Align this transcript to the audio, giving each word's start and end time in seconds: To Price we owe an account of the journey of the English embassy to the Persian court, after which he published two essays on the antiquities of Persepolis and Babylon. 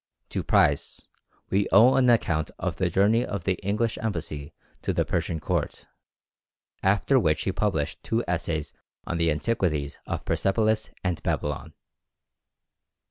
To 0.29 0.43
Price 0.43 1.07
we 1.51 1.67
owe 1.71 1.93
an 1.93 2.09
account 2.09 2.49
of 2.57 2.77
the 2.77 2.89
journey 2.89 3.23
of 3.23 3.43
the 3.43 3.53
English 3.61 3.99
embassy 4.01 4.51
to 4.81 4.93
the 4.93 5.05
Persian 5.05 5.39
court, 5.39 5.85
after 6.81 7.19
which 7.19 7.43
he 7.43 7.51
published 7.51 8.01
two 8.01 8.23
essays 8.27 8.73
on 9.05 9.19
the 9.19 9.29
antiquities 9.29 9.99
of 10.07 10.25
Persepolis 10.25 10.89
and 11.03 11.21
Babylon. 11.21 11.75